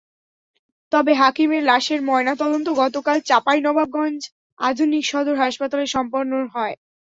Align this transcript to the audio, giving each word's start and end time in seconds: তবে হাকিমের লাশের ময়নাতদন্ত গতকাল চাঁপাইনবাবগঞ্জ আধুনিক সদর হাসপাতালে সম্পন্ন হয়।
তবে 0.91 1.11
হাকিমের 1.15 1.63
লাশের 1.63 1.99
ময়নাতদন্ত 2.07 2.67
গতকাল 2.81 3.17
চাঁপাইনবাবগঞ্জ 3.29 4.19
আধুনিক 4.59 5.03
সদর 5.11 5.35
হাসপাতালে 5.43 5.85
সম্পন্ন 5.95 6.31
হয়। 6.53 6.75